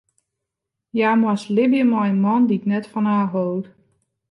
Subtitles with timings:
[0.93, 3.65] Hja moast libje mei in man dy't net fan har hold.